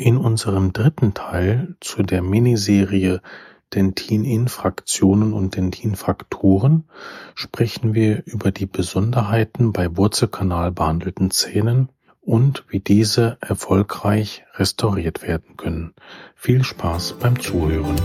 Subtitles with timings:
[0.00, 3.20] In unserem dritten Teil zu der Miniserie
[3.74, 6.84] Dentin-Infraktionen und Dentin-Frakturen
[7.34, 11.88] sprechen wir über die Besonderheiten bei Wurzelkanal behandelten Zähnen
[12.20, 15.94] und wie diese erfolgreich restauriert werden können.
[16.36, 17.96] Viel Spaß beim Zuhören.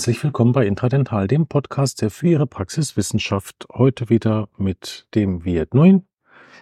[0.00, 5.74] Herzlich willkommen bei Intradental, dem Podcast, der für Ihre Praxiswissenschaft heute wieder mit dem Viet
[5.74, 6.08] Nguyen.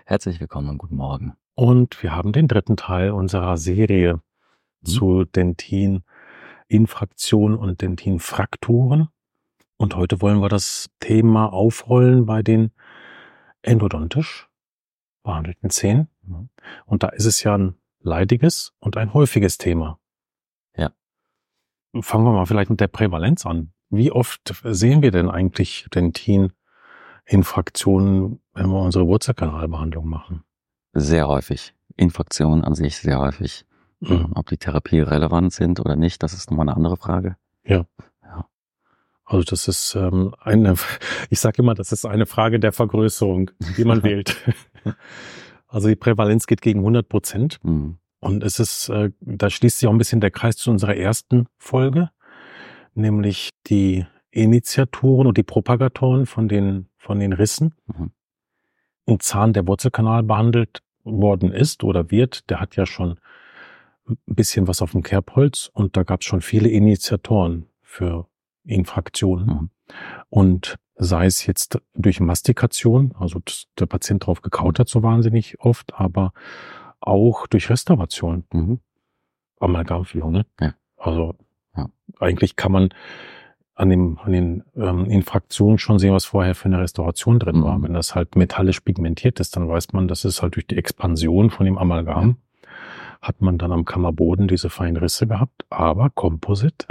[0.06, 1.34] Herzlich willkommen und guten Morgen.
[1.54, 4.20] Und wir haben den dritten Teil unserer Serie mhm.
[4.84, 9.06] zu Dentin-Infraktion und Dentin-Frakturen.
[9.76, 12.72] Und heute wollen wir das Thema aufrollen bei den
[13.62, 14.48] endodontisch
[15.22, 16.08] behandelten Zähnen.
[16.22, 16.48] Mhm.
[16.86, 20.00] Und da ist es ja ein leidiges und ein häufiges Thema.
[22.00, 23.72] Fangen wir mal vielleicht mit der Prävalenz an.
[23.90, 30.44] Wie oft sehen wir denn eigentlich Dentin-Infraktionen, wenn wir unsere Wurzelkanalbehandlung machen?
[30.92, 31.74] Sehr häufig.
[31.96, 33.64] Infraktionen an sich sehr häufig.
[34.00, 34.32] Mhm.
[34.34, 37.36] Ob die Therapie relevant sind oder nicht, das ist nochmal eine andere Frage.
[37.64, 37.84] Ja.
[38.22, 38.46] ja.
[39.24, 40.74] Also das ist ähm, eine,
[41.30, 44.36] ich sage immer, das ist eine Frage der Vergrößerung, die man wählt.
[45.66, 47.58] Also die Prävalenz geht gegen 100 Prozent.
[47.62, 47.98] Mhm.
[48.20, 51.46] Und es ist, äh, da schließt sich auch ein bisschen der Kreis zu unserer ersten
[51.56, 52.10] Folge,
[52.94, 57.74] nämlich die Initiatoren und die Propagatoren von den, von den Rissen.
[57.86, 58.10] Mhm.
[59.06, 63.18] Ein Zahn, der Wurzelkanal behandelt worden ist oder wird, der hat ja schon
[64.06, 68.26] ein bisschen was auf dem Kerbholz und da gab es schon viele Initiatoren für
[68.64, 69.46] Infraktionen.
[69.46, 69.70] Mhm.
[70.28, 73.40] Und sei es jetzt durch Mastikation, also
[73.78, 76.32] der Patient drauf gekaut hat so wahnsinnig oft, aber
[77.08, 78.44] auch durch Restauration.
[78.52, 78.80] Mhm.
[79.60, 80.46] Amalgamfüllung, ne?
[80.60, 80.74] Ja.
[80.96, 81.34] Also
[81.76, 81.88] ja.
[82.20, 82.88] eigentlich kann man
[83.74, 87.64] an, dem, an den ähm, Infraktionen schon sehen, was vorher für eine Restauration drin mhm.
[87.64, 87.82] war.
[87.82, 91.50] Wenn das halt metallisch pigmentiert ist, dann weiß man, das ist halt durch die Expansion
[91.50, 92.68] von dem Amalgam, ja.
[93.22, 95.64] hat man dann am Kammerboden diese feinen Risse gehabt.
[95.70, 96.86] Aber Composite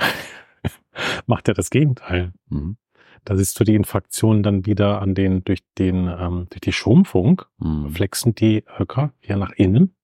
[1.25, 2.31] macht ja das Gegenteil.
[2.49, 2.77] Mhm.
[3.25, 7.41] Da siehst du die Infraktionen dann wieder an den, durch den, ähm, durch die Schrumpfung,
[7.57, 7.89] mhm.
[7.89, 9.96] flexen die Höcker hier nach innen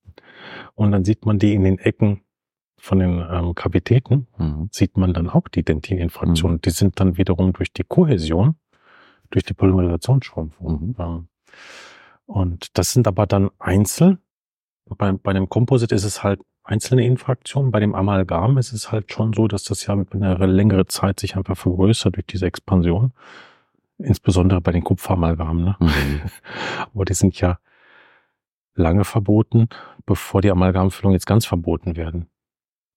[0.75, 2.21] und dann sieht man die in den Ecken
[2.77, 4.67] von den ähm, Kavitäten, mhm.
[4.71, 6.57] sieht man dann auch die Dentininfraktionen.
[6.57, 6.61] Mhm.
[6.61, 8.55] Die sind dann wiederum durch die Kohäsion,
[9.31, 10.95] durch die Polymerisationsschrumpfung.
[10.97, 11.27] Mhm.
[12.25, 14.17] Und das sind aber dann Einzel.
[14.85, 17.71] Bei, bei dem Composite ist es halt einzelne Infraktionen.
[17.71, 21.19] Bei dem Amalgam ist es halt schon so, dass das ja mit einer längere Zeit
[21.19, 23.13] sich einfach vergrößert durch diese Expansion.
[23.97, 25.63] Insbesondere bei den Kupferamalgamen.
[25.63, 25.75] Ne?
[25.79, 26.21] Mhm.
[26.93, 27.59] aber die sind ja
[28.75, 29.67] lange verboten,
[30.05, 32.27] bevor die Amalgamfüllungen jetzt ganz verboten werden.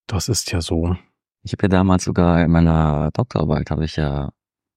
[0.06, 0.96] Das ist ja so.
[1.42, 4.32] Ich habe ja damals sogar in meiner Doktorarbeit habe ich ja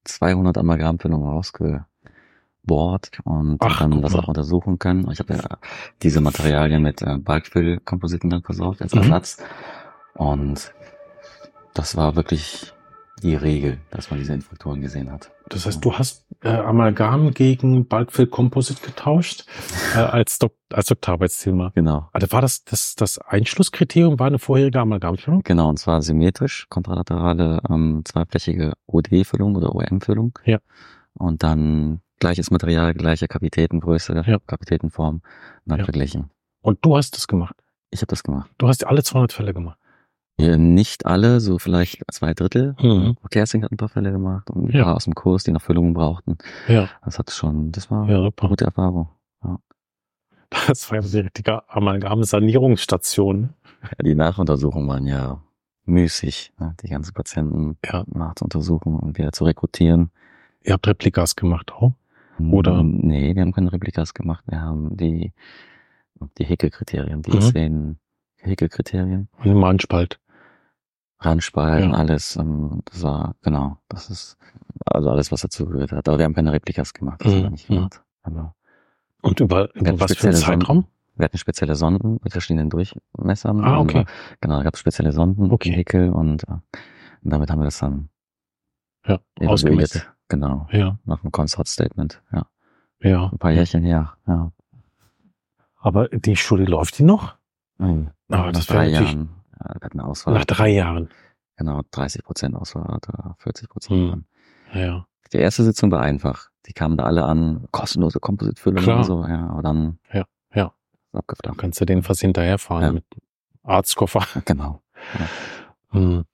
[0.06, 1.86] 200 Amalgamfüllungen rausgebohrt
[3.24, 5.10] und Ach, dann das auch untersuchen können.
[5.12, 5.58] Ich habe ja
[6.02, 9.02] diese Materialien mit äh, Bulkfill-Kompositen dann versorgt als mhm.
[9.02, 9.38] Ersatz.
[9.40, 10.26] Mhm.
[10.26, 10.74] Und
[11.74, 12.74] das war wirklich
[13.20, 15.32] die Regel, dass man diese Infraktoren gesehen hat.
[15.50, 19.46] Das heißt, du hast äh, Amalgam gegen Bulkfill Composite getauscht
[19.96, 21.72] äh, als, Dok als Doktorarbeitsthema.
[21.76, 22.10] Genau.
[22.14, 25.42] Also war das, das das Einschlusskriterium war eine vorherige Amalgamfüllung?
[25.44, 30.38] Genau, und zwar symmetrisch, kontralaterale ähm, zweiflächige OD-Füllung oder OM-Füllung.
[30.46, 30.60] Ja.
[31.14, 34.40] Und dann gleiches Material, gleiche Kapitätengröße, ja.
[34.46, 35.22] Kapitätenform,
[35.66, 35.86] dann ja.
[35.86, 36.30] verglichen.
[36.62, 37.56] Und du hast das gemacht?
[37.92, 38.52] Ich habe das gemacht.
[38.58, 39.79] Du hast alle 200 Fälle gemacht?
[40.40, 42.76] Ja, nicht alle, so vielleicht zwei Drittel.
[42.82, 43.18] Mhm.
[43.30, 44.86] Kersting hat ein paar Fälle gemacht und ein ja.
[44.86, 46.38] paar aus dem Kurs, die noch Füllungen brauchten.
[46.68, 46.90] Ja.
[47.04, 49.10] Das hat schon, das war ja, eine gute Erfahrung.
[49.44, 49.60] Ja.
[50.68, 53.50] Das war ja die richtige Amalgam-Sanierungsstation.
[53.82, 55.42] Ja, die Nachuntersuchungen waren ja
[55.86, 56.76] müßig, ne?
[56.82, 58.06] die ganzen Patienten ja.
[58.08, 60.12] nachzuuntersuchen und wieder zu rekrutieren.
[60.64, 61.94] Ihr habt Replikas gemacht auch?
[62.40, 62.84] Oder?
[62.84, 64.44] Nee, wir haben keine Replikas gemacht.
[64.48, 65.34] Wir haben die,
[66.38, 67.42] die Hecke-Kriterien, die mhm.
[67.42, 68.00] zehn
[68.38, 69.28] Hecke-Kriterien.
[69.38, 70.20] Und den Mahnspalt.
[71.20, 71.98] Randspalten, ja.
[71.98, 72.36] alles.
[72.36, 74.38] Ähm, das war, genau, das ist
[74.86, 76.08] also alles, was dazu gehört hat.
[76.08, 77.24] Aber wir haben keine Replikas gemacht.
[77.24, 77.50] Das mhm.
[77.50, 78.02] nicht gemacht.
[78.24, 78.56] Aber
[79.22, 80.78] und über, über was für einen Zeitraum?
[80.78, 80.92] Sonden.
[81.16, 83.64] Wir hatten spezielle Sonden mit verschiedenen Durchmessern.
[83.66, 84.00] Ah, okay.
[84.00, 84.08] Und,
[84.40, 85.72] genau, da gab es spezielle Sonden, okay.
[85.72, 88.08] Hickel und, äh, und damit haben wir das dann
[89.06, 90.04] ja, ausgemessen.
[90.30, 90.68] Genau.
[90.72, 90.98] Ja.
[91.04, 92.46] Nach dem Consort-Statement, ja.
[93.02, 93.30] Ja.
[93.30, 94.52] Ein paar Jährchen her, ja.
[95.82, 97.36] Aber die Studie läuft die noch?
[97.78, 98.12] Mhm.
[98.30, 100.34] Aber das wäre natürlich, Jahren ja, wir hatten Auswahl.
[100.34, 101.10] Nach drei Jahren.
[101.58, 104.14] Genau, 30 Prozent Auswahlrate, 40 Prozent.
[104.14, 104.26] Hm.
[104.74, 105.06] Ja.
[105.34, 106.50] Die erste Sitzung war einfach.
[106.66, 110.00] Die kamen da alle an, kostenlose Kompositfüllung und so, ja, aber dann.
[110.14, 110.74] Ja, ja.
[111.12, 111.58] Abgeflacht.
[111.58, 112.92] Kannst du denen fast hinterherfahren ja.
[112.94, 113.06] mit
[113.64, 114.26] Arztkoffer.
[114.46, 114.82] Genau.
[115.18, 115.28] Ja.
[115.92, 116.26] Hm.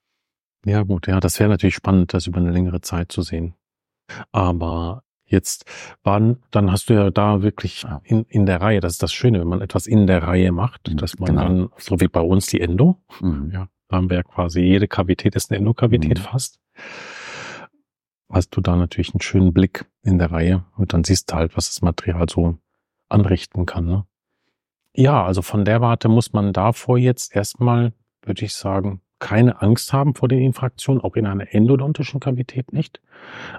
[0.64, 3.54] ja, gut, ja, das wäre natürlich spannend, das über eine längere Zeit zu sehen.
[4.32, 5.64] Aber jetzt
[6.02, 9.40] waren, dann hast du ja da wirklich in, in der Reihe, das ist das Schöne,
[9.40, 11.42] wenn man etwas in der Reihe macht, mhm, dass man genau.
[11.42, 13.50] dann, so wie bei uns die Endo, mhm.
[13.52, 16.22] ja, da haben wir ja quasi jede Kavität ist eine Endokavität mhm.
[16.22, 16.60] fast,
[18.30, 21.56] hast du da natürlich einen schönen Blick in der Reihe und dann siehst du halt,
[21.56, 22.58] was das Material so
[23.08, 23.86] anrichten kann.
[23.86, 24.06] Ne?
[24.94, 27.92] Ja, also von der Warte muss man davor jetzt erstmal,
[28.22, 33.00] würde ich sagen, keine Angst haben vor den Infraktionen, auch in einer endodontischen Kavität nicht.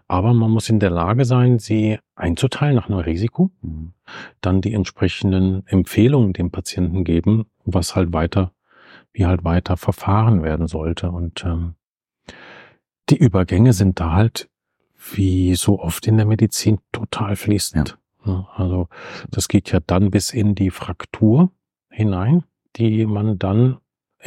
[0.08, 3.94] Aber man muss in der Lage sein, sie einzuteilen nach einem Risiko, mhm.
[4.42, 8.52] dann die entsprechenden Empfehlungen dem Patienten geben, was halt weiter,
[9.14, 11.12] wie halt weiter verfahren werden sollte.
[11.12, 11.76] Und ähm,
[13.10, 14.50] die Übergänge sind da halt
[15.14, 17.98] wie so oft in der Medizin total fließend.
[18.26, 18.48] Ja.
[18.56, 18.90] Also
[19.30, 21.52] das geht ja dann bis in die Fraktur
[21.90, 22.44] hinein,
[22.76, 23.78] die man dann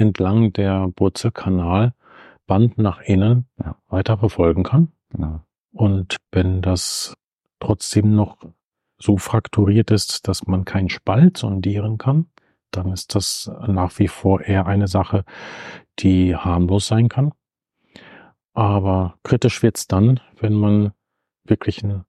[0.01, 3.77] entlang der Wurzelkanalband nach innen ja.
[3.89, 4.93] weiter verfolgen kann.
[5.11, 5.41] Genau.
[5.73, 7.15] Und wenn das
[7.61, 8.39] trotzdem noch
[8.99, 12.27] so frakturiert ist, dass man keinen Spalt sondieren kann,
[12.71, 15.25] dann ist das nach wie vor eher eine Sache,
[15.99, 17.33] die harmlos sein kann.
[18.53, 20.93] Aber kritisch wird's dann, wenn man
[21.45, 22.05] wirklich eine,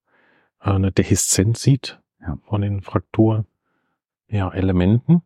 [0.58, 2.38] eine Dehiszenz sieht ja.
[2.44, 3.44] von den Fraktur
[4.28, 5.22] ja, Elementen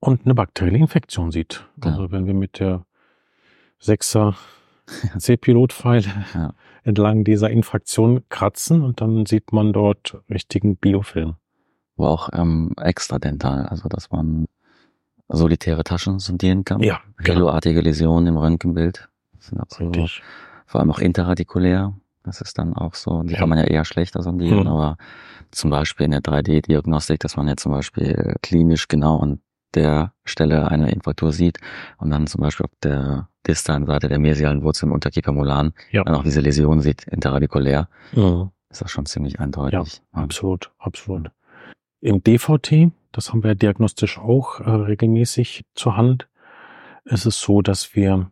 [0.00, 1.66] und eine bakterielle Infektion sieht.
[1.82, 1.90] Ja.
[1.90, 2.84] Also wenn wir mit der
[3.82, 4.34] 6er
[5.18, 6.04] C-Pilot-Pfeil
[6.34, 6.54] ja.
[6.84, 11.34] entlang dieser Infraktion kratzen und dann sieht man dort richtigen Biofilm.
[11.96, 14.46] Wo auch ähm, extradental, also dass man
[15.28, 16.80] solitäre Taschen sondieren kann.
[16.80, 17.00] Ja.
[17.26, 19.08] Haloartige Läsionen im Röntgenbild.
[19.36, 20.06] Das sind auch so,
[20.66, 21.94] vor allem auch interradikulär.
[22.22, 23.38] Das ist dann auch so, die ja.
[23.38, 24.66] kann man ja eher schlechter sondieren, hm.
[24.66, 24.98] aber
[25.52, 29.40] zum Beispiel in der 3D-Diagnostik, dass man ja zum Beispiel klinisch genau an
[29.74, 31.58] der Stelle eine Infraktur sieht
[31.98, 36.04] und dann zum Beispiel auf der distalen Seite der mesialen Wurzel im Unterkiefermolan ja.
[36.04, 38.50] dann auch diese Läsion sieht, interradikulär, mhm.
[38.70, 40.02] ist das schon ziemlich eindeutig.
[40.14, 41.30] Ja, absolut, absolut.
[42.00, 46.28] Im DVT, das haben wir diagnostisch auch äh, regelmäßig zur Hand,
[47.04, 48.30] ist es so, dass wir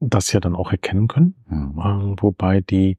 [0.00, 1.78] das ja dann auch erkennen können, mhm.
[1.78, 2.98] äh, wobei die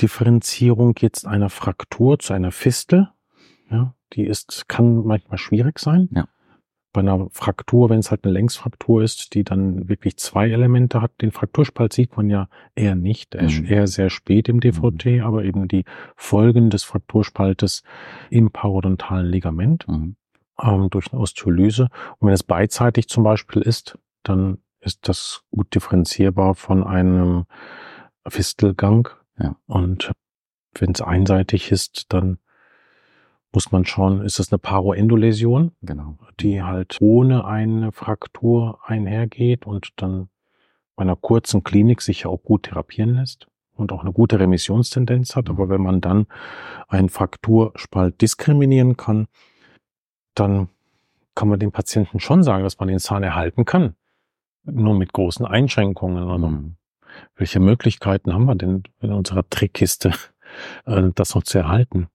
[0.00, 3.08] Differenzierung jetzt einer Fraktur zu einer Fistel
[3.70, 6.08] ja, die ist, kann manchmal schwierig sein.
[6.12, 6.28] Ja.
[6.92, 11.12] Bei einer Fraktur, wenn es halt eine Längsfraktur ist, die dann wirklich zwei Elemente hat,
[11.20, 13.66] den Frakturspalt sieht man ja eher nicht, mhm.
[13.66, 15.22] eher sehr spät im DVT, mhm.
[15.22, 15.84] aber eben die
[16.16, 17.82] Folgen des Frakturspaltes
[18.30, 20.16] im parodontalen Ligament mhm.
[20.60, 21.88] ähm, durch eine Osteolyse.
[22.18, 27.44] Und wenn es beidseitig zum Beispiel ist, dann ist das gut differenzierbar von einem
[28.26, 29.08] Fistelgang.
[29.38, 29.56] Ja.
[29.66, 30.12] Und
[30.74, 32.38] wenn es einseitig ist, dann
[33.52, 36.18] muss man schauen, ist das eine Paroendoläsion, genau.
[36.40, 40.28] die halt ohne eine Fraktur einhergeht und dann
[40.96, 45.36] bei einer kurzen Klinik sich ja auch gut therapieren lässt und auch eine gute Remissionstendenz
[45.36, 45.48] hat.
[45.48, 46.26] Aber wenn man dann
[46.88, 49.28] einen Frakturspalt diskriminieren kann,
[50.34, 50.68] dann
[51.34, 53.94] kann man dem Patienten schon sagen, dass man den Zahn erhalten kann.
[54.64, 56.28] Nur mit großen Einschränkungen.
[56.28, 56.76] Also mhm.
[57.36, 60.12] welche Möglichkeiten haben wir denn in unserer Trickkiste,
[60.84, 62.08] äh, das noch zu erhalten?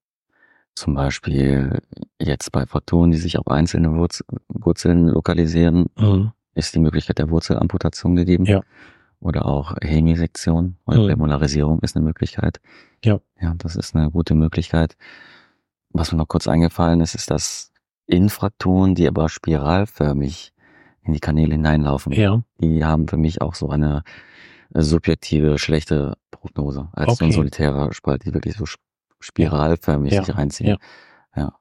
[0.75, 1.81] Zum Beispiel
[2.19, 6.31] jetzt bei Photonen, die sich auf einzelne Wurz Wurzeln lokalisieren, mhm.
[6.55, 8.45] ist die Möglichkeit der Wurzelamputation gegeben.
[8.45, 8.61] Ja.
[9.19, 11.07] Oder auch Hemisektion oder mhm.
[11.07, 12.59] Prämolarisierung ist eine Möglichkeit.
[13.03, 13.19] Ja.
[13.39, 14.95] Ja, das ist eine gute Möglichkeit.
[15.89, 17.71] Was mir noch kurz eingefallen ist, ist, dass
[18.06, 20.53] Infraktoren, die aber spiralförmig
[21.03, 22.42] in die Kanäle hineinlaufen, ja.
[22.59, 24.03] die haben für mich auch so eine
[24.73, 27.18] subjektive, schlechte Prognose als okay.
[27.19, 28.65] so ein solitärer Spalt, die wirklich so
[29.23, 30.23] spiralförmig ja.
[30.23, 30.69] sich reinziehen.
[30.69, 30.77] Ja.
[31.35, 31.53] ja.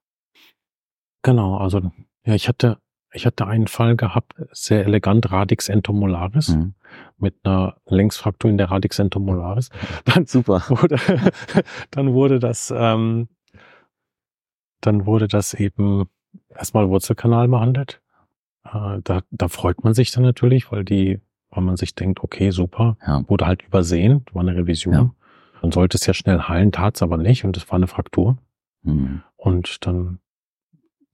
[1.22, 1.90] Genau, also
[2.24, 2.78] ja, ich hatte
[3.14, 6.74] ich hatte einen Fall gehabt, sehr elegant Radix entomolaris mhm.
[7.18, 9.68] mit einer Längsfraktur in der Radix entomolaris.
[10.06, 10.62] Dann super.
[10.68, 10.98] Wurde,
[11.90, 13.28] dann wurde das ähm,
[14.82, 16.08] dann wurde das eben
[16.50, 18.02] erstmal Wurzelkanal behandelt.
[18.64, 22.50] Äh, da, da freut man sich dann natürlich, weil die, weil man sich denkt, okay,
[22.50, 23.26] super, ja.
[23.28, 24.94] wurde halt übersehen, war eine Revision.
[24.94, 25.14] Ja.
[25.62, 28.36] Dann sollte es ja schnell heilen, tat es aber nicht und es war eine Fraktur.
[28.82, 29.22] Mhm.
[29.36, 30.18] Und dann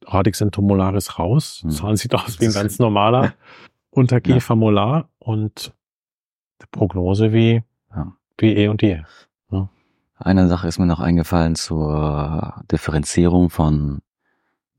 [0.07, 1.61] Radix entomolaris raus.
[1.63, 1.71] Mhm.
[1.71, 3.35] Zahn sieht aus wie ein ganz normaler
[3.91, 5.09] Unterkiefermolar ja.
[5.19, 5.75] und
[6.63, 7.63] die Prognose wie,
[7.95, 8.17] ja.
[8.39, 9.03] wie eh und je.
[9.51, 9.69] Ja.
[10.17, 13.99] Eine Sache ist mir noch eingefallen zur Differenzierung von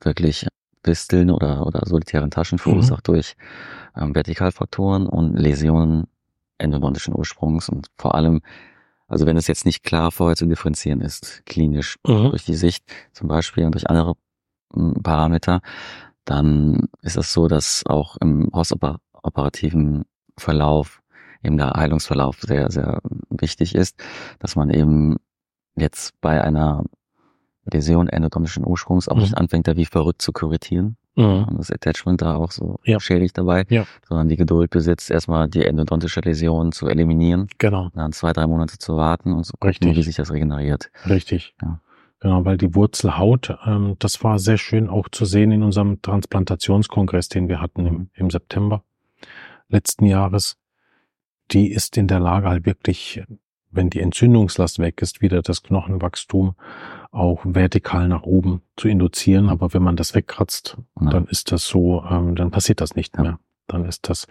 [0.01, 0.47] wirklich
[0.81, 3.13] Pisteln oder, oder solitären Taschen verursacht mhm.
[3.13, 3.35] durch
[3.95, 6.07] ähm, Vertikalfrakturen und Läsionen
[6.57, 8.41] endodontischen Ursprungs und vor allem
[9.09, 12.29] also wenn es jetzt nicht klar vorher zu differenzieren ist, klinisch mhm.
[12.29, 14.13] durch die Sicht zum Beispiel und durch andere
[14.73, 15.61] hm, Parameter,
[16.25, 20.05] dann ist es so, dass auch im postoperativen
[20.37, 21.01] Verlauf
[21.43, 24.01] eben der Heilungsverlauf sehr, sehr wichtig ist,
[24.37, 25.17] dass man eben
[25.75, 26.83] jetzt bei einer
[27.65, 29.21] Läsion endodontischen Ursprungs auch mhm.
[29.21, 30.97] nicht anfängt, da wie verrückt zu kuratieren.
[31.19, 31.57] Mhm.
[31.57, 32.99] Das Attachment da auch so ja.
[32.99, 33.85] schädigt dabei, ja.
[34.07, 37.47] sondern die Geduld besitzt, erstmal die endodontische Läsion zu eliminieren.
[37.57, 37.89] Genau.
[37.93, 40.89] Dann zwei, drei Monate zu warten und so gucken, wie sich das regeneriert.
[41.07, 41.55] Richtig.
[41.61, 41.81] Ja.
[42.21, 47.29] Genau, weil die Wurzelhaut, ähm, das war sehr schön auch zu sehen in unserem Transplantationskongress,
[47.29, 48.83] den wir hatten im, im September
[49.69, 50.57] letzten Jahres.
[51.51, 53.23] Die ist in der Lage halt wirklich,
[53.71, 56.55] wenn die Entzündungslast weg ist, wieder das Knochenwachstum
[57.11, 59.49] auch vertikal nach oben zu induzieren.
[59.49, 61.09] Aber wenn man das wegkratzt, ja.
[61.09, 63.23] dann ist das so, ähm, dann passiert das nicht ja.
[63.23, 63.39] mehr.
[63.67, 64.27] Dann ist das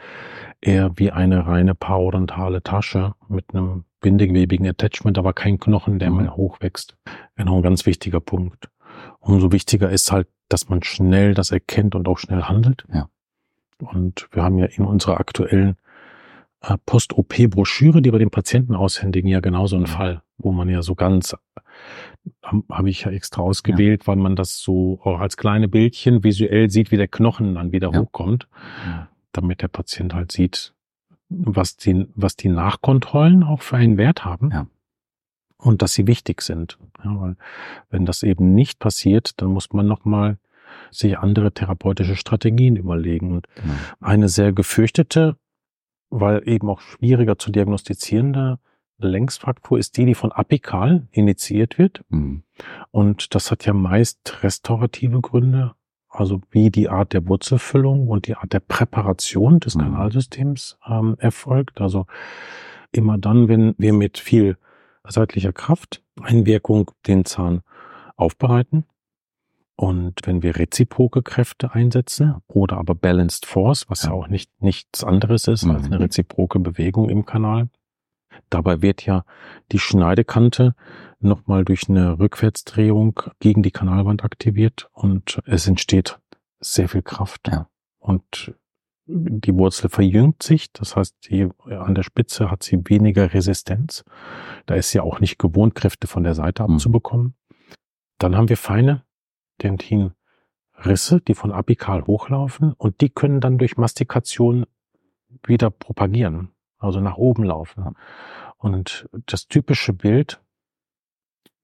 [0.61, 6.17] eher wie eine reine parodontale Tasche mit einem bindegewebigen Attachment, aber kein Knochen, der mhm.
[6.19, 6.97] mehr hochwächst.
[7.37, 8.69] Genau, ein ganz wichtiger Punkt.
[9.21, 12.85] Umso wichtiger ist halt, dass man schnell das erkennt und auch schnell handelt.
[12.93, 13.09] Ja.
[13.79, 15.77] Und wir haben ja in unserer aktuellen
[16.87, 19.91] Post-OP-Broschüre, die wir den Patienten aushändigen, ja genauso einen mhm.
[19.91, 21.37] Fall, wo man ja so ganz,
[22.43, 24.07] habe hab ich ja extra ausgewählt, ja.
[24.09, 27.93] weil man das so auch als kleine Bildchen visuell sieht, wie der Knochen dann wieder
[27.93, 28.01] ja.
[28.01, 28.49] hochkommt,
[29.33, 30.75] damit der Patient halt sieht,
[31.29, 34.51] was die, was die Nachkontrollen auch für einen Wert haben.
[34.51, 34.67] Ja.
[35.59, 36.79] Und dass sie wichtig sind.
[37.05, 37.37] Ja, weil
[37.91, 40.39] wenn das eben nicht passiert, dann muss man nochmal
[40.91, 43.33] sich andere therapeutische Strategien überlegen.
[43.33, 43.75] Und genau.
[44.01, 45.37] eine sehr gefürchtete,
[46.11, 48.59] weil eben auch schwieriger zu diagnostizierende
[48.99, 52.05] Längsfraktur ist die, die von apikal initiiert wird.
[52.09, 52.43] Mhm.
[52.91, 55.75] Und das hat ja meist restaurative Gründe,
[56.09, 59.83] also wie die Art der Wurzelfüllung und die Art der Präparation des mhm.
[59.83, 61.81] Kanalsystems ähm, erfolgt.
[61.81, 62.07] Also
[62.91, 64.57] immer dann, wenn wir mit viel
[65.05, 67.63] seitlicher Kraft Einwirkung den Zahn
[68.17, 68.85] aufbereiten,
[69.81, 75.05] und wenn wir reziproke Kräfte einsetzen oder aber Balanced Force, was ja, auch nicht nichts
[75.05, 75.71] anderes ist mhm.
[75.71, 77.69] als eine reziproke Bewegung im Kanal,
[78.51, 79.25] dabei wird ja
[79.71, 80.75] die Schneidekante
[81.21, 86.19] nochmal durch eine Rückwärtsdrehung gegen die Kanalwand aktiviert und es entsteht
[86.59, 87.47] sehr viel Kraft.
[87.47, 87.69] Ja.
[88.01, 88.53] Und
[89.07, 94.05] die Wurzel verjüngt sich, das heißt, die, an der Spitze hat sie weniger Resistenz.
[94.67, 96.75] Da ist sie auch nicht gewohnt, Kräfte von der Seite mhm.
[96.75, 97.35] abzubekommen.
[98.19, 99.05] Dann haben wir feine
[99.63, 104.67] Dentinrisse, die von apikal hochlaufen und die können dann durch Mastikation
[105.47, 107.95] wieder propagieren, also nach oben laufen.
[108.57, 110.41] Und das typische Bild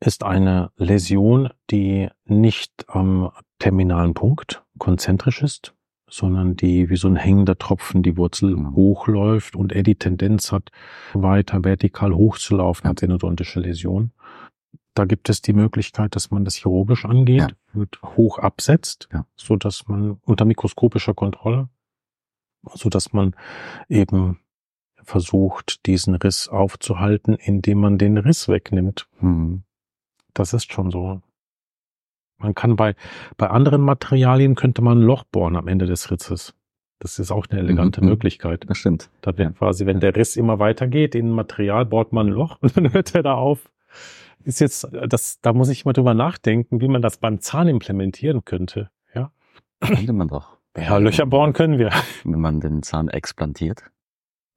[0.01, 5.75] ist eine Läsion, die nicht am terminalen Punkt konzentrisch ist,
[6.09, 8.75] sondern die wie so ein hängender Tropfen die Wurzel mhm.
[8.75, 10.71] hochläuft und er die Tendenz hat,
[11.13, 14.13] weiter vertikal hochzulaufen als endodontische Läsion.
[14.95, 17.49] Da gibt es die Möglichkeit, dass man das chirurgisch angeht, ja.
[17.73, 19.27] wird hoch absetzt, ja.
[19.37, 21.69] so dass man unter mikroskopischer Kontrolle,
[22.75, 23.35] so dass man
[23.89, 24.39] eben
[25.03, 29.09] versucht, diesen Riss aufzuhalten, indem man den Riss wegnimmt.
[29.21, 29.65] Mhm.
[30.33, 31.21] Das ist schon so.
[32.39, 32.95] Man kann bei,
[33.37, 36.55] bei anderen Materialien könnte man ein Loch bohren am Ende des Risses.
[37.01, 38.09] Das ist auch eine elegante mhm.
[38.09, 38.65] Möglichkeit.
[38.69, 39.11] Das stimmt.
[39.21, 42.59] Da wird quasi, wenn der Riss immer weitergeht in ein Material, bohrt man ein Loch
[42.61, 43.71] und dann hört er da auf
[44.45, 48.45] ist jetzt, das, da muss ich mal drüber nachdenken, wie man das beim Zahn implementieren
[48.45, 48.91] könnte.
[49.15, 49.33] Ja.
[49.81, 50.59] Könnte man doch.
[50.77, 51.91] Ja, Löcher bohren können wir.
[52.25, 53.85] Wenn man den Zahn explantiert,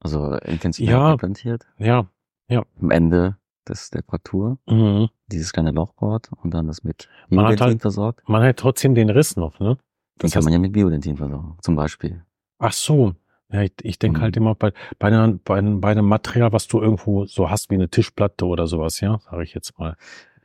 [0.00, 1.66] also intensiv ja, implantiert.
[1.78, 2.06] Ja,
[2.48, 2.64] ja.
[2.80, 3.36] Am Ende
[3.68, 5.08] des, der Fraktur, mhm.
[5.28, 8.28] dieses kleine Loch bohrt und dann das mit Biodentin halt, versorgt.
[8.28, 9.78] Man hat trotzdem den Riss noch, ne?
[10.20, 12.24] Den kann man ja mit Biodentin versorgen, zum Beispiel.
[12.58, 13.14] Ach so,
[13.50, 14.42] ja, ich, ich denke halt mhm.
[14.42, 17.74] immer bei, bei, einer, bei, einem, bei einem Material, was du irgendwo so hast wie
[17.74, 19.96] eine Tischplatte oder sowas, ja, sage ich jetzt mal.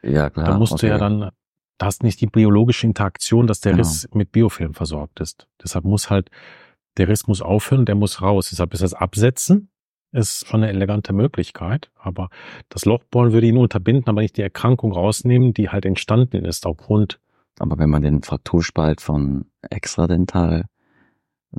[0.01, 0.45] Ja, klar.
[0.45, 0.87] Da musst okay.
[0.87, 1.31] du ja dann,
[1.77, 3.83] da hast nicht die biologische Interaktion, dass der genau.
[3.83, 5.47] Riss mit Biofilm versorgt ist.
[5.61, 6.29] Deshalb muss halt,
[6.97, 8.49] der Riss muss aufhören, der muss raus.
[8.49, 9.69] Deshalb ist das Absetzen
[10.13, 12.29] ist schon eine elegante Möglichkeit, aber
[12.69, 17.19] das Lochbohren würde ihn unterbinden, aber nicht die Erkrankung rausnehmen, die halt entstanden ist aufgrund.
[17.59, 20.65] Aber wenn man den Frakturspalt von extradental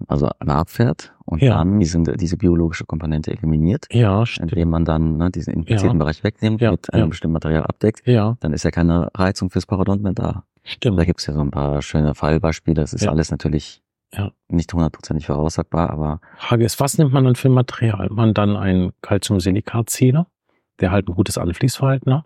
[0.07, 1.55] also abfährt und ja.
[1.57, 3.87] dann diese, diese biologische Komponente eliminiert.
[3.91, 4.53] Ja, stimmt.
[4.53, 6.05] Indem man dann ne, diesen infizierten ja.
[6.05, 6.71] Bereich wegnimmt, ja.
[6.71, 8.37] mit einem bestimmten Material abdeckt, ja.
[8.41, 10.45] dann ist ja keine Reizung fürs Parodont mehr da.
[10.63, 10.99] Stimmt.
[10.99, 12.75] Da gibt's ja so ein paar schöne Fallbeispiele.
[12.75, 14.33] Das ist alles natürlich ja.
[14.49, 16.21] nicht hundertprozentig voraussagbar, aber.
[16.37, 18.09] Frage ist, was nimmt man dann für ein Material?
[18.11, 20.27] Man dann einen Calciumsilikat-Zähler,
[20.81, 22.25] der halt ein gutes Anfließverhalten hat,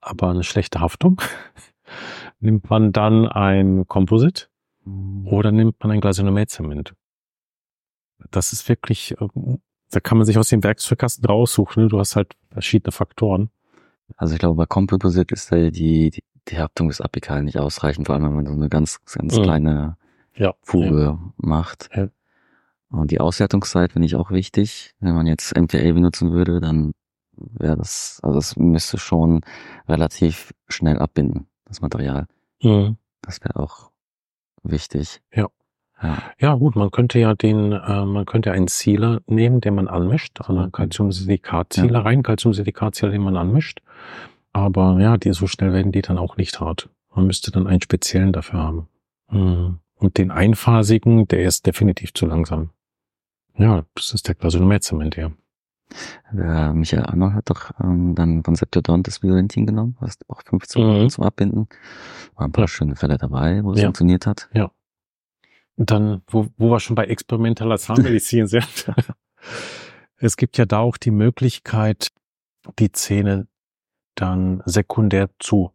[0.00, 1.20] aber eine schlechte Haftung.
[2.40, 4.46] nimmt man dann ein Composite
[4.84, 5.26] hm.
[5.26, 6.94] oder nimmt man ein Glasinomet-Zement?
[8.30, 11.84] Das ist wirklich, ähm, da kann man sich aus dem Werkzeugkasten raussuchen.
[11.84, 11.88] Ne?
[11.88, 13.50] Du hast halt verschiedene Faktoren.
[14.16, 18.06] Also ich glaube, bei Composite ist da die, die, die Haftung des Apikalen nicht ausreichend,
[18.06, 19.42] vor allem wenn man so eine ganz, ganz mhm.
[19.42, 19.96] kleine
[20.34, 21.18] ja, Fuge ja.
[21.36, 21.88] macht.
[21.94, 22.08] Ja.
[22.90, 24.94] Und die Auswertungszeit finde ich auch wichtig.
[25.00, 26.92] Wenn man jetzt MTA benutzen würde, dann
[27.36, 29.40] wäre das, also es müsste schon
[29.88, 32.26] relativ schnell abbinden, das Material.
[32.62, 32.96] Mhm.
[33.22, 33.90] Das wäre auch
[34.62, 35.22] wichtig.
[35.32, 35.48] Ja.
[36.04, 36.22] Ja.
[36.38, 40.40] ja, gut, man könnte ja den, äh, man könnte einen Sealer nehmen, den man anmischt,
[40.40, 42.00] also einen Calciumsilikat-Sealer ja.
[42.00, 43.80] rein, Calciumsilikat-Sealer, den man anmischt.
[44.52, 46.90] Aber ja, die so schnell werden die dann auch nicht hart.
[47.14, 48.88] Man müsste dann einen speziellen dafür haben.
[49.30, 49.78] Mhm.
[49.96, 52.70] Und den einphasigen, der ist definitiv zu langsam.
[53.56, 55.30] Ja, das ist der Glasonumezement, ja.
[56.32, 60.82] Der Michael Arnold hat doch ähm, dann von Septodont das Violentin genommen, was auch 15
[60.82, 61.10] Minuten mhm.
[61.10, 61.68] zum Abbinden.
[62.34, 63.86] War ein paar schöne Fälle dabei, wo es ja.
[63.86, 64.48] funktioniert hat.
[64.52, 64.70] Ja.
[65.76, 68.92] Dann, wo, wo wir schon bei experimentaler Zahnmedizin sind.
[70.16, 72.10] es gibt ja da auch die Möglichkeit,
[72.78, 73.48] die Zähne
[74.14, 75.72] dann sekundär zu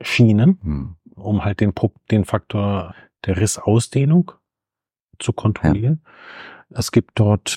[0.00, 0.96] schienen, hm.
[1.14, 1.72] um halt den,
[2.10, 4.32] den Faktor der Rissausdehnung
[5.18, 6.02] zu kontrollieren.
[6.70, 6.78] Ja.
[6.78, 7.56] Es gibt dort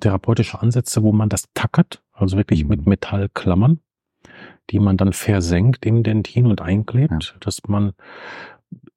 [0.00, 2.70] therapeutische Ansätze, wo man das tackert, also wirklich mhm.
[2.70, 3.80] mit Metallklammern,
[4.70, 7.38] die man dann versenkt im Dentin und einklebt, ja.
[7.40, 7.92] dass man,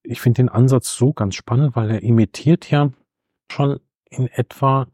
[0.06, 2.92] ich finde den Ansatz so ganz spannend, weil er imitiert ja
[3.52, 4.88] schon in etwa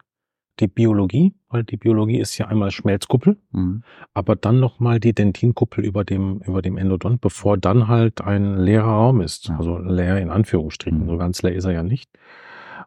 [0.60, 3.84] die Biologie, weil die Biologie ist ja einmal Schmelzkuppel, mhm.
[4.14, 8.92] aber dann nochmal die Dentinkuppel über dem, über dem Endodont, bevor dann halt ein leerer
[8.92, 9.48] Raum ist.
[9.48, 9.58] Ja.
[9.58, 11.04] Also leer in Anführungsstrichen.
[11.04, 11.10] Mhm.
[11.10, 12.12] So ganz leer ist er ja nicht.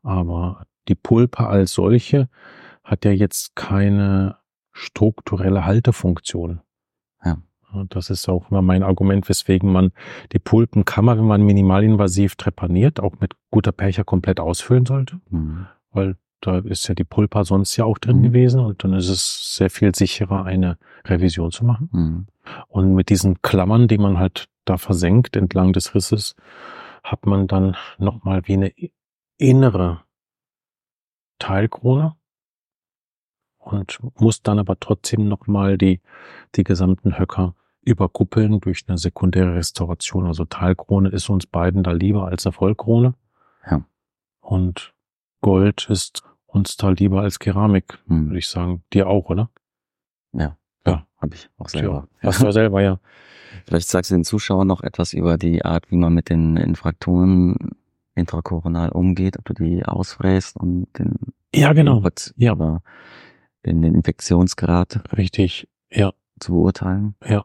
[0.02, 2.28] Aber die Pulpe als solche
[2.84, 4.36] hat ja jetzt keine
[4.72, 6.60] strukturelle Haltefunktion.
[7.74, 7.84] Ja.
[7.88, 9.92] Das ist auch immer mein Argument, weswegen man
[10.32, 15.20] die Pulpenkammer, wenn man minimalinvasiv trepaniert, auch mit guter Percher komplett ausfüllen sollte.
[15.30, 15.66] Mhm.
[15.90, 18.22] Weil da ist ja die Pulpa sonst ja auch drin mhm.
[18.24, 21.88] gewesen und dann ist es sehr viel sicherer, eine Revision zu machen.
[21.92, 22.26] Mhm.
[22.68, 26.36] Und mit diesen Klammern, die man halt da versenkt entlang des Risses,
[27.02, 28.72] hat man dann nochmal wie eine
[29.38, 30.02] innere
[31.38, 32.16] Teilkrone
[33.58, 36.00] und muss dann aber trotzdem nochmal die,
[36.54, 40.26] die gesamten Höcker überkuppeln durch eine sekundäre Restauration.
[40.26, 43.14] Also Talkrone ist uns beiden da lieber als eine Vollkrone.
[43.68, 43.84] Ja.
[44.40, 44.94] Und
[45.40, 48.28] Gold ist uns da lieber als Keramik, hm.
[48.28, 48.82] würde ich sagen.
[48.92, 49.50] Dir auch, oder?
[50.32, 50.56] Ja.
[50.86, 51.06] Ja.
[51.18, 52.08] Habe ich auch selber.
[52.22, 52.98] Ja, hast du selber, ja.
[53.66, 57.56] Vielleicht sagst du den Zuschauern noch etwas über die Art, wie man mit den Infraktoren
[58.14, 61.14] intrakoronal umgeht, ob du die ausfräst und den
[61.54, 61.98] ja, genau.
[61.98, 62.52] Input, ja.
[62.52, 62.82] Aber
[63.64, 67.14] den, den Infektionsgrad richtig ja zu beurteilen.
[67.24, 67.44] Ja.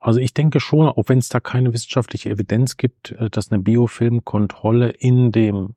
[0.00, 3.62] Also ich denke schon, auch wenn es da keine wissenschaftliche Evidenz gibt, äh, dass eine
[3.62, 5.74] Biofilmkontrolle in dem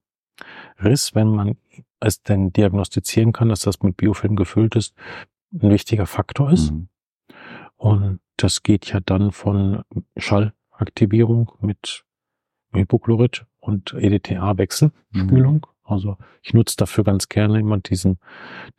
[0.84, 1.57] Riss, wenn man
[1.99, 4.95] es denn diagnostizieren kann, dass das mit Biofilm gefüllt ist,
[5.53, 6.71] ein wichtiger Faktor ist.
[6.71, 6.88] Mhm.
[7.75, 9.84] Und das geht ja dann von
[10.17, 12.03] Schallaktivierung mit
[12.73, 15.55] Hypochlorid und EDTA-Wechselspülung.
[15.55, 15.62] Mhm.
[15.84, 18.17] Also ich nutze dafür ganz gerne immer diesen,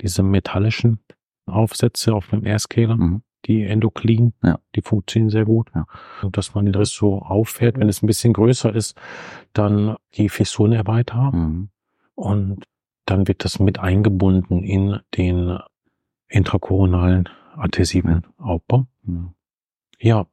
[0.01, 0.99] diese metallischen
[1.47, 3.23] Aufsätze auf dem Airscaler, mhm.
[3.47, 4.59] Die Endoklin, ja.
[4.75, 5.69] die funktionieren sehr gut.
[5.75, 5.87] Ja.
[6.23, 8.97] Und dass man den Riss so auffährt, wenn es ein bisschen größer ist,
[9.53, 11.31] dann die Fissuren erweitern.
[11.35, 11.69] Mhm.
[12.15, 12.65] Und
[13.07, 15.59] dann wird das mit eingebunden in den
[16.29, 18.87] intrakoronalen adhesiven Aufbau.
[19.03, 19.35] Mhm.
[19.99, 20.27] Ja,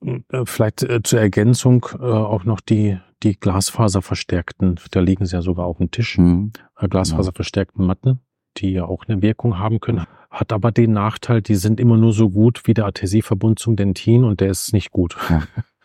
[0.00, 5.42] äh, vielleicht äh, zur Ergänzung äh, auch noch die, die Glasfaserverstärkten, da liegen sie ja
[5.42, 6.52] sogar auf dem Tisch, mhm.
[6.76, 8.20] Glasfaserverstärkten Matten,
[8.56, 12.14] die ja auch eine Wirkung haben können, hat aber den Nachteil, die sind immer nur
[12.14, 15.42] so gut wie der Adhesivverbund zum Dentin und der ist nicht gut ja.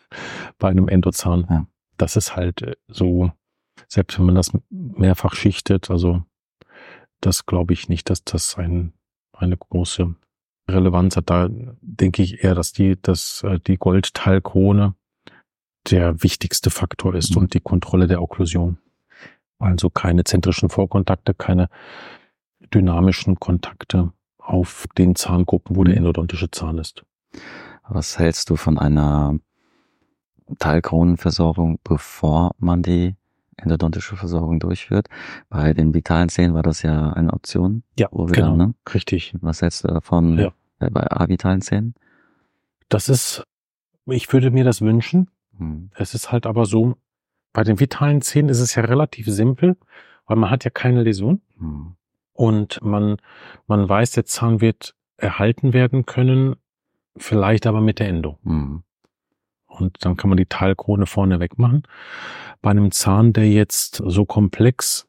[0.57, 1.45] bei einem Endozahn.
[1.49, 1.67] Ja.
[1.97, 3.31] Das ist halt so,
[3.89, 6.23] selbst wenn man das mehrfach schichtet, also
[7.19, 8.93] das glaube ich nicht, dass das ein,
[9.33, 10.15] eine große
[10.69, 11.29] Relevanz hat.
[11.29, 11.49] Da
[11.81, 14.95] denke ich eher, dass die, dass äh, die Goldteilkrone
[15.89, 17.43] der wichtigste Faktor ist mhm.
[17.43, 18.77] und die Kontrolle der Okklusion.
[19.59, 21.69] Also keine zentrischen Vorkontakte, keine
[22.73, 24.13] dynamischen Kontakte
[24.47, 25.99] auf den Zahngruppen, wo der mhm.
[25.99, 27.03] endodontische Zahn ist.
[27.87, 29.37] Was hältst du von einer
[30.59, 33.15] Teilkronenversorgung, bevor man die
[33.57, 35.07] endodontische Versorgung durchführt?
[35.49, 37.83] Bei den vitalen Zähnen war das ja eine Option.
[37.99, 38.73] Ja, genau, ne?
[38.93, 39.33] richtig.
[39.41, 40.53] Was hältst du davon ja.
[40.79, 41.93] bei avitalen Zähnen?
[42.87, 43.45] Das ist,
[44.05, 45.29] ich würde mir das wünschen.
[45.57, 45.91] Hm.
[45.95, 46.95] Es ist halt aber so,
[47.51, 49.75] bei den vitalen Zähnen ist es ja relativ simpel,
[50.25, 51.41] weil man hat ja keine Läsion.
[51.59, 51.96] Hm.
[52.37, 53.17] Und man,
[53.65, 56.55] man weiß, der Zahn wird erhalten werden können,
[57.17, 58.37] vielleicht aber mit der Endo.
[58.43, 58.83] Hm.
[59.65, 61.81] Und dann kann man die Teilkrone vorne wegmachen.
[62.61, 65.07] Bei einem Zahn, der jetzt so komplex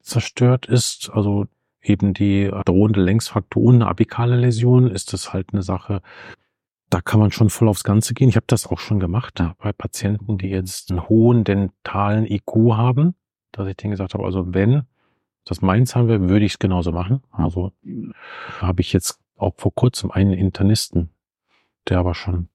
[0.00, 1.46] zerstört ist, also
[1.82, 6.02] eben die drohende Längsfraktur und eine apikale Läsion, ist das halt eine Sache,
[6.90, 8.28] da kann man schon voll aufs Ganze gehen.
[8.28, 13.14] Ich habe das auch schon gemacht bei Patienten, die jetzt einen hohen dentalen IQ haben,
[13.52, 14.82] dass ich denen gesagt habe, also wenn,
[15.46, 17.22] das meins haben wir, würde ich es genauso machen.
[17.30, 17.72] Also
[18.58, 21.10] habe ich jetzt auch vor kurzem einen Internisten,
[21.88, 22.48] der aber schon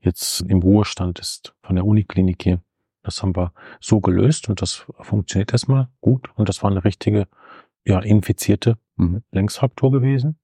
[0.00, 2.60] jetzt im Ruhestand ist von der Uniklinik hier.
[3.02, 6.30] Das haben wir so gelöst und das funktioniert erstmal gut.
[6.36, 7.28] Und das war eine richtige,
[7.84, 9.22] ja, infizierte mhm.
[9.30, 10.38] Längsfraktur gewesen.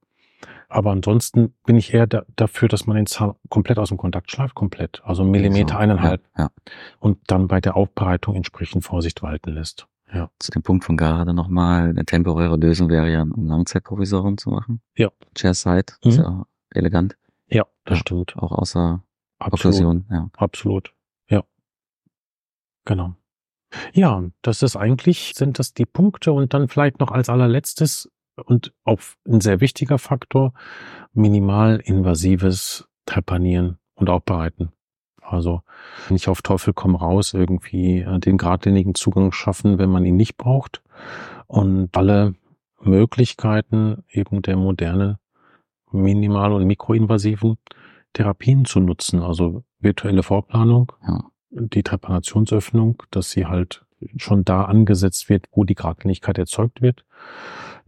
[0.69, 4.31] Aber ansonsten bin ich eher da, dafür, dass man den Zahn komplett aus dem Kontakt
[4.31, 5.01] schleift, komplett.
[5.05, 6.23] Also Millimeter, eineinhalb.
[6.37, 6.51] Ja, ja.
[6.99, 9.89] Und dann bei der Aufbereitung entsprechend Vorsicht walten lässt.
[10.13, 10.31] Ja.
[10.39, 14.81] Zu dem Punkt von gerade nochmal, eine temporäre Lösung wäre ja, ein Langzeitprovisorium zu machen.
[14.97, 15.11] Ja.
[15.37, 16.11] Chairside, mhm.
[16.11, 17.17] ist ja elegant.
[17.49, 18.37] Ja, das ja, stimmt.
[18.37, 19.03] Auch außer
[19.39, 20.05] Absolut.
[20.11, 20.31] ja.
[20.37, 20.93] Absolut.
[21.29, 21.45] Ja.
[22.85, 23.15] Genau.
[23.93, 28.11] Ja, das ist eigentlich, sind das die Punkte und dann vielleicht noch als allerletztes
[28.45, 30.53] und auch ein sehr wichtiger Faktor,
[31.13, 34.73] minimal invasives Trepanieren und Aufbereiten.
[35.23, 35.63] Also
[36.09, 40.37] nicht auf Teufel komm raus irgendwie äh, den geradlinigen Zugang schaffen, wenn man ihn nicht
[40.37, 40.83] braucht.
[41.47, 42.35] Und alle
[42.81, 45.17] Möglichkeiten eben der modernen
[45.93, 47.59] minimal- und mikroinvasiven
[48.13, 49.23] Therapien zu nutzen.
[49.23, 51.25] Also virtuelle Vorplanung, ja.
[51.51, 53.85] die Trepanationsöffnung, dass sie halt
[54.17, 57.05] schon da angesetzt wird, wo die Geradlinigkeit erzeugt wird.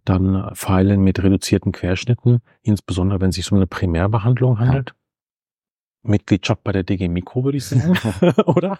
[0.04, 4.90] Dann Pfeilen mit reduzierten Querschnitten, insbesondere wenn es sich um eine Primärbehandlung handelt.
[4.90, 4.96] Ja.
[6.02, 7.96] Mitgliedschaft bei der DG Mikro, würde ich sagen,
[8.46, 8.78] oder?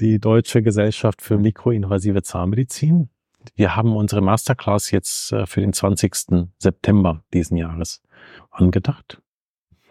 [0.00, 3.10] Die Deutsche Gesellschaft für mikroinvasive Zahnmedizin.
[3.54, 6.48] Wir haben unsere Masterclass jetzt äh, für den 20.
[6.58, 8.02] September diesen Jahres
[8.50, 9.20] angedacht.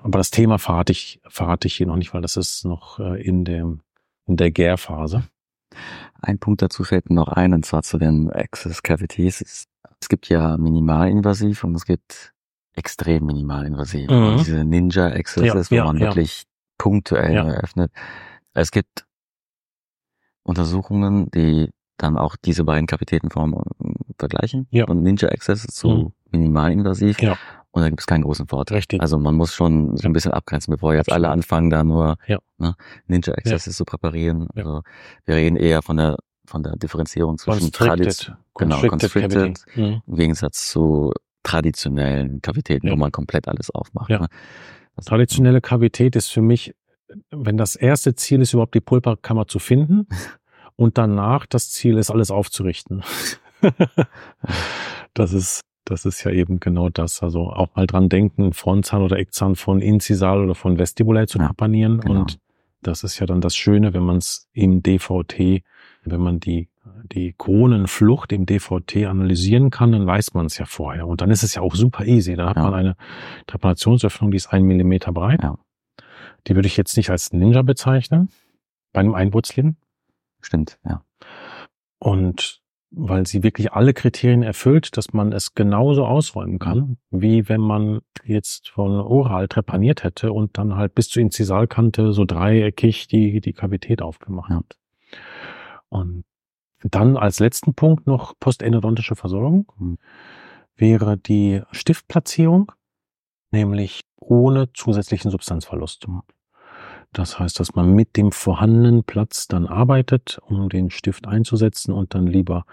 [0.01, 3.21] Aber das Thema verrate ich, verrate ich hier noch nicht, weil das ist noch äh,
[3.21, 3.81] in, dem,
[4.25, 5.23] in der Gärphase.
[6.21, 9.67] Ein Punkt dazu fällt mir noch ein, und zwar zu den Access Cavities.
[9.99, 12.33] Es gibt ja minimalinvasiv und es gibt
[12.73, 14.09] extrem minimalinvasiv.
[14.09, 14.37] Mhm.
[14.37, 16.07] Diese Ninja Accesses, ja, wo man ja.
[16.07, 16.43] wirklich
[16.77, 17.47] punktuell ja.
[17.47, 17.91] eröffnet.
[18.53, 19.05] Es gibt
[20.43, 24.67] Untersuchungen, die dann auch diese beiden Kavitätenformen äh, vergleichen.
[24.71, 24.85] Ja.
[24.85, 26.13] Und Ninja Access zu mhm.
[26.31, 27.21] minimalinvasiv.
[27.21, 27.37] Ja.
[27.71, 28.77] Und da gibt es keinen großen Vorteil.
[28.77, 29.01] Richtig.
[29.01, 31.25] Also man muss schon so ein bisschen abgrenzen, bevor jetzt Absolut.
[31.25, 32.17] alle anfangen, da nur
[32.57, 32.75] ne,
[33.07, 34.49] Ninja Accesses zu präparieren.
[34.55, 34.81] Also
[35.25, 40.01] wir reden eher von der von der Differenzierung zwischen Tradition, genau, constricted, mhm.
[40.05, 42.93] im Gegensatz zu traditionellen Kavitäten, ja.
[42.93, 44.09] wo man komplett alles aufmacht.
[44.09, 44.19] Ja.
[44.19, 44.27] Ne?
[45.05, 46.75] Traditionelle Kavität ist für mich,
[47.31, 50.07] wenn das erste Ziel ist, überhaupt die Pulperkammer zu finden
[50.75, 53.03] und danach das Ziel ist, alles aufzurichten.
[55.13, 57.23] das ist, das ist ja eben genau das.
[57.23, 61.51] Also auch mal dran denken, Frontzahn oder Eckzahn von Incisal oder von Vestibulär zu ja,
[61.57, 61.99] genau.
[62.07, 62.39] und
[62.81, 65.63] das ist ja dann das Schöne, wenn man es im DVT,
[66.03, 66.70] wenn man die
[67.11, 71.07] die Kronenflucht im DVT analysieren kann, dann weiß man es ja vorher.
[71.07, 72.35] Und dann ist es ja auch super easy.
[72.35, 72.63] Da hat ja.
[72.63, 72.95] man eine
[73.47, 75.41] Trepanationsöffnung, die ist ein Millimeter breit.
[75.43, 75.57] Ja.
[76.47, 78.29] Die würde ich jetzt nicht als Ninja bezeichnen,
[78.93, 79.77] bei einem Einwurzeln.
[80.41, 81.03] Stimmt, ja.
[81.99, 87.61] Und weil sie wirklich alle Kriterien erfüllt, dass man es genauso ausräumen kann, wie wenn
[87.61, 93.39] man jetzt von oral trepaniert hätte und dann halt bis zur Inzisalkante so dreieckig die,
[93.39, 94.77] die Kavität aufgemacht hat.
[95.87, 96.25] Und
[96.83, 99.97] dann als letzten Punkt noch postendodontische Versorgung mhm.
[100.75, 102.71] wäre die Stiftplatzierung,
[103.51, 106.07] nämlich ohne zusätzlichen Substanzverlust.
[107.13, 112.15] Das heißt, dass man mit dem vorhandenen Platz dann arbeitet, um den Stift einzusetzen und
[112.15, 112.65] dann lieber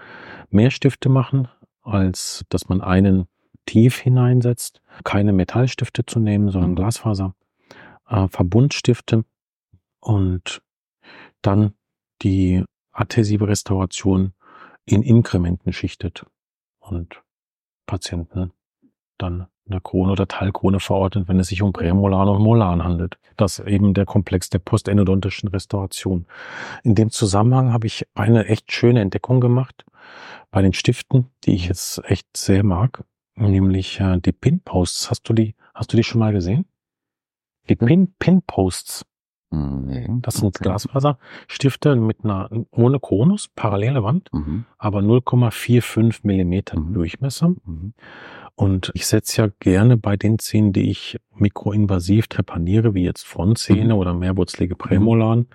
[0.51, 1.49] mehr Stifte machen,
[1.83, 3.27] als dass man einen
[3.67, 4.81] tief hineinsetzt.
[5.05, 6.77] Keine Metallstifte zu nehmen, sondern mhm.
[6.77, 7.35] Glasfaser,
[8.09, 9.25] äh, Verbundstifte
[10.01, 10.63] und
[11.43, 11.75] dann
[12.23, 12.65] die
[12.99, 14.33] adhesive Restauration
[14.85, 16.27] in Inkrementen schichtet
[16.81, 17.23] und
[17.87, 18.53] Patienten
[19.19, 23.19] dann eine Krone oder Teilkrone verordnet, wenn es sich um Prämolaren und Molaren handelt.
[23.37, 26.27] Das ist eben der Komplex der postendodontischen Restauration.
[26.83, 29.85] In dem Zusammenhang habe ich eine echt schöne Entdeckung gemacht
[30.51, 35.11] bei den Stiften, die ich jetzt echt sehr mag, nämlich äh, die Pinposts.
[35.11, 36.67] Hast du die, hast du die schon mal gesehen?
[37.69, 39.05] Die Pin, Pinposts.
[39.51, 40.65] Nee, das sind okay.
[40.65, 44.67] Glasfaserstifte mit einer ohne Konus, parallele Wand, mhm.
[44.77, 46.93] aber 0,45 Millimeter mhm.
[46.93, 47.55] Durchmesser.
[47.65, 47.95] Mhm.
[48.55, 53.95] Und ich setze ja gerne bei den Zähnen, die ich mikroinvasiv trepaniere, wie jetzt Frontzähne
[53.95, 54.01] mhm.
[54.01, 54.79] oder mehrwurzelige mhm.
[54.79, 55.47] Prämolaren,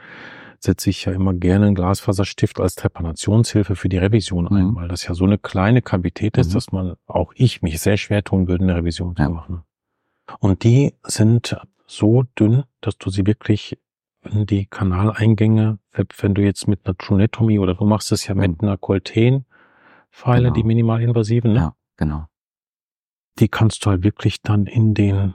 [0.57, 4.75] setze ich ja immer gerne einen Glasfaserstift als Trepanationshilfe für die Revision ein, mhm.
[4.75, 8.23] weil das ja so eine kleine Kavität ist, dass man, auch ich, mich sehr schwer
[8.23, 9.25] tun würde, eine Revision ja.
[9.25, 9.63] zu machen.
[10.39, 13.77] Und die sind so dünn, dass du sie wirklich
[14.25, 18.61] in die Kanaleingänge, wenn du jetzt mit einer Trunetomy oder du machst es ja mit
[18.61, 20.53] einer Colten-Pfeile, genau.
[20.53, 21.59] die minimalinvasiven, ne?
[21.59, 22.27] Ja, genau.
[23.39, 25.33] Die kannst du halt wirklich dann in den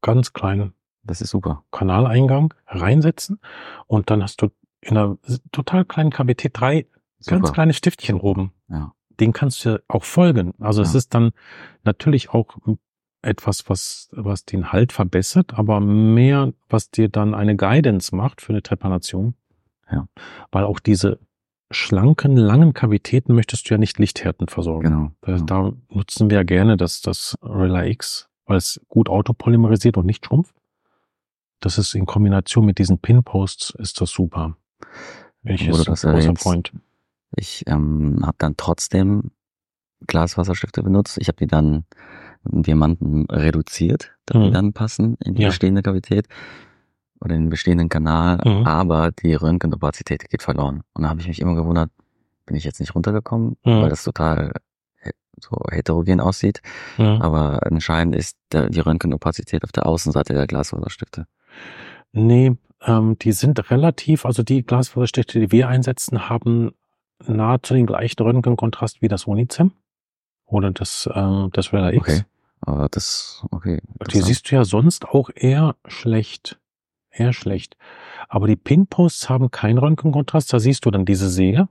[0.00, 0.72] ganz kleinen
[1.06, 1.64] das ist super.
[1.70, 3.38] Kanaleingang reinsetzen
[3.86, 4.48] und dann hast du
[4.80, 5.18] in einer
[5.52, 6.86] total kleinen KBT drei
[7.18, 7.38] super.
[7.38, 8.52] ganz kleine Stiftchen oben.
[8.68, 8.92] Ja.
[9.20, 10.52] den kannst du auch folgen.
[10.58, 10.88] Also ja.
[10.88, 11.30] es ist dann
[11.84, 12.56] natürlich auch
[13.26, 18.52] etwas, was, was den Halt verbessert, aber mehr, was dir dann eine Guidance macht für
[18.52, 19.34] eine Trepanation.
[19.90, 20.08] Ja.
[20.50, 21.18] Weil auch diese
[21.70, 24.88] schlanken, langen Kavitäten möchtest du ja nicht Lichthärten versorgen.
[24.88, 25.10] Genau.
[25.20, 30.06] Da, da nutzen wir ja gerne das, das Relay X, weil es gut autopolymerisiert und
[30.06, 30.54] nicht schrumpft.
[31.60, 34.56] Das ist in Kombination mit diesen Pinposts ist das super.
[35.42, 36.72] Ich ist das ein großer Freund.
[37.34, 39.30] Ich ähm, habe dann trotzdem
[40.06, 41.18] Glaswasserstifte benutzt.
[41.20, 41.84] Ich habe die dann
[42.50, 44.46] Diamanten reduziert, damit mhm.
[44.48, 45.48] die dann passen in die ja.
[45.48, 46.26] bestehende Kavität
[47.20, 48.66] oder in den bestehenden Kanal, mhm.
[48.66, 50.82] aber die Röntgenopazität geht verloren.
[50.92, 51.90] Und da habe ich mich immer gewundert,
[52.44, 53.82] bin ich jetzt nicht runtergekommen, mhm.
[53.82, 54.52] weil das total
[55.40, 56.62] so heterogen aussieht.
[56.96, 61.26] Aber entscheidend ist der, die Röntgenopazität auf der Außenseite der Glasfaserstifte.
[62.12, 66.72] Nee, ähm, die sind relativ, also die Glasfaserstifte, die wir einsetzen, haben
[67.26, 69.72] nahezu den gleichen Röntgenkontrast wie das Unicem
[70.46, 72.00] oder das, ähm, das Rela X.
[72.00, 72.22] Okay.
[72.60, 73.80] Aber das, okay.
[74.12, 76.58] Die siehst du ja sonst auch eher schlecht.
[77.10, 77.76] Eher schlecht.
[78.28, 80.52] Aber die Pinposts haben keinen Röntgenkontrast.
[80.52, 81.68] Da siehst du dann diese Säge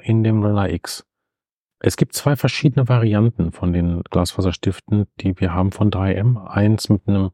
[0.00, 1.06] in dem Rela X.
[1.78, 6.42] Es gibt zwei verschiedene Varianten von den Glasfaserstiften, die wir haben von 3M.
[6.46, 7.30] Eins mit einem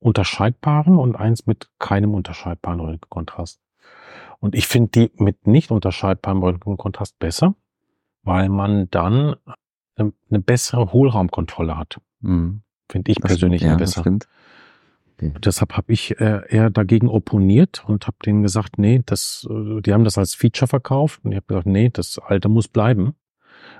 [0.00, 3.60] unterscheidbaren und eins mit keinem unterscheidbaren Röntgenkontrast.
[4.40, 7.54] Und ich finde die mit nicht unterscheidbarem Röntgenkontrast besser,
[8.22, 9.36] weil man dann
[9.98, 12.00] eine bessere Hohlraumkontrolle hat.
[12.20, 12.62] Mhm.
[12.90, 14.00] Finde ich das persönlich stimmt, ja, besser.
[14.00, 15.32] Okay.
[15.44, 19.92] Deshalb habe ich äh, eher dagegen opponiert und habe denen gesagt, nee, das, äh, die
[19.92, 23.14] haben das als Feature verkauft und ich habe gesagt, nee, das alte muss bleiben,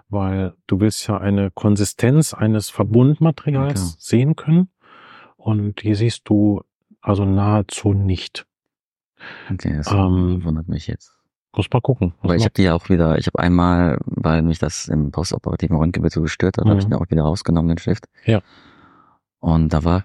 [0.08, 3.96] weil du willst ja eine Konsistenz eines Verbundmaterials okay.
[3.98, 4.68] sehen können
[5.36, 6.62] und die siehst du
[7.00, 8.44] also nahezu nicht.
[9.52, 11.17] Okay, das ähm, wundert mich jetzt.
[11.58, 12.14] Muss mal gucken.
[12.20, 15.76] Aber ich habe die ja auch wieder, ich habe einmal, weil mich das im postoperativen
[15.76, 16.70] Röntgenbild so gestört hat, mhm.
[16.70, 18.04] habe ich den auch wieder rausgenommen, den Stift.
[18.24, 18.42] Ja.
[19.40, 20.04] Und da war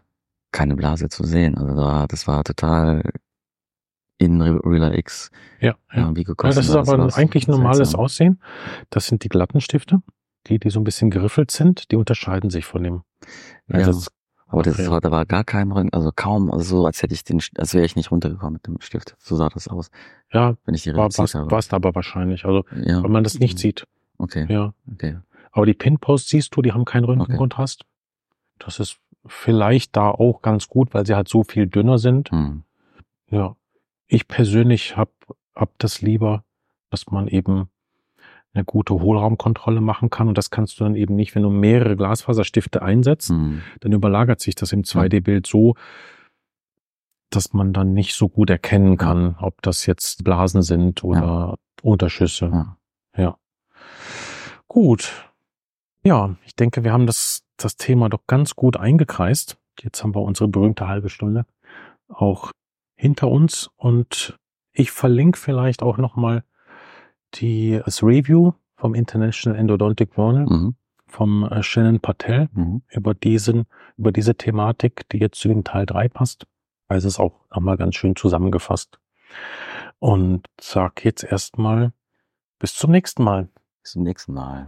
[0.51, 1.55] keine Blase zu sehen.
[1.55, 3.03] Also da, das war total
[4.17, 5.29] in Realer X.
[5.59, 6.09] Ja, ja.
[6.09, 7.99] Gekostet, ja das ist aber das eigentlich normales seltsam.
[7.99, 8.41] Aussehen.
[8.89, 10.01] Das sind die glatten Stifte,
[10.47, 11.91] die, die so ein bisschen geriffelt sind.
[11.91, 13.03] Die unterscheiden sich von dem.
[13.69, 14.07] Also ja.
[14.53, 14.91] Aber das ja.
[14.91, 17.73] war, da war gar kein Röntgen, also kaum, also so, als hätte ich den, als
[17.73, 19.15] wäre ich nicht runtergekommen mit dem Stift.
[19.17, 19.89] So sah das aus.
[20.31, 21.49] Ja, wenn ich die war, war's, habe.
[21.49, 23.01] war's aber wahrscheinlich, also, ja.
[23.01, 23.87] weil man das nicht sieht.
[24.19, 24.45] Okay.
[24.47, 24.75] Ja.
[24.93, 25.17] Okay.
[25.51, 27.81] Aber die Pinposts siehst du, die haben keinen Röntgenkontrast.
[27.81, 28.63] Okay.
[28.63, 32.29] Das ist vielleicht da auch ganz gut, weil sie halt so viel dünner sind.
[32.29, 32.61] Hm.
[33.31, 33.55] Ja.
[34.05, 35.09] Ich persönlich hab,
[35.55, 36.43] hab das lieber,
[36.91, 37.69] dass man eben
[38.53, 40.27] eine gute Hohlraumkontrolle machen kann.
[40.27, 43.61] Und das kannst du dann eben nicht, wenn du mehrere Glasfaserstifte einsetzt, mhm.
[43.79, 45.75] dann überlagert sich das im 2D-Bild so,
[47.31, 51.55] dass man dann nicht so gut erkennen kann, ob das jetzt Blasen sind oder ja.
[51.81, 52.49] Unterschüsse.
[52.51, 52.77] Ja.
[53.17, 53.37] ja.
[54.67, 55.31] Gut.
[56.03, 59.57] Ja, ich denke, wir haben das, das Thema doch ganz gut eingekreist.
[59.81, 61.45] Jetzt haben wir unsere berühmte halbe Stunde
[62.07, 62.51] auch
[62.95, 64.37] hinter uns und
[64.71, 66.43] ich verlinke vielleicht auch nochmal
[67.35, 70.75] die, das Review vom International Endodontic Journal mhm.
[71.07, 72.81] vom äh, Shannon Patel mhm.
[72.89, 73.65] über diesen,
[73.97, 76.45] über diese Thematik, die jetzt zu dem Teil 3 passt.
[76.87, 78.99] Also es ist auch nochmal ganz schön zusammengefasst.
[79.99, 81.93] Und sag jetzt erstmal
[82.59, 83.49] bis zum nächsten Mal.
[83.81, 84.67] Bis zum nächsten Mal.